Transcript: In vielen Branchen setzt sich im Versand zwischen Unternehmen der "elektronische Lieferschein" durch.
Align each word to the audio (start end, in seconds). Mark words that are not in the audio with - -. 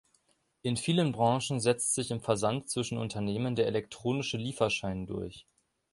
In 0.63 0.77
vielen 0.77 1.11
Branchen 1.11 1.59
setzt 1.59 1.93
sich 1.93 2.09
im 2.09 2.21
Versand 2.21 2.67
zwischen 2.71 2.97
Unternehmen 2.97 3.53
der 3.55 3.67
"elektronische 3.67 4.37
Lieferschein" 4.37 5.05
durch. 5.05 5.45